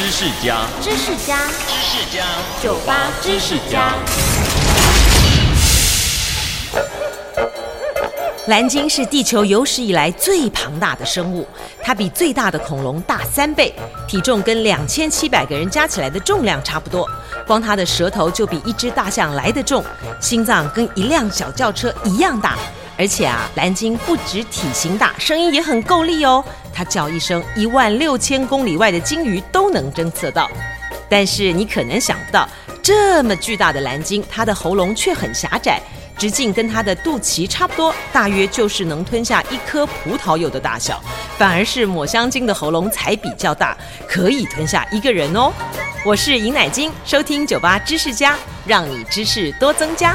[0.00, 1.36] 知识家，知识家，
[1.68, 2.24] 知识家，
[2.62, 3.92] 酒吧知识家。
[8.46, 11.46] 蓝鲸是地球有史以来最庞大的生物，
[11.82, 13.74] 它比最大的恐龙大三倍，
[14.08, 17.06] 体重跟两千七百个人加起来的重量差不多。
[17.46, 19.84] 光它的舌头就比一只大象来得重，
[20.18, 22.56] 心脏跟一辆小轿车一样大。
[23.00, 26.44] 而且啊，蓝鲸不止体型大，声音也很够力哦。
[26.70, 30.50] 它叫一声，一万六千公里外的鲸鱼都能侦测到。
[31.08, 32.46] 但是你可能想不到，
[32.82, 35.80] 这么巨大的蓝鲸，它的喉咙却很狭窄，
[36.18, 41.02] 直径跟它的肚脐差不多，大约就是能吞下一颗葡萄柚的大小。
[41.38, 43.74] 反而是抹香鲸的喉咙才比较大，
[44.06, 45.50] 可以吞下一个人哦。
[46.04, 48.36] 我是尹乃菁，收听酒吧知识家，
[48.66, 50.14] 让你知识多增加。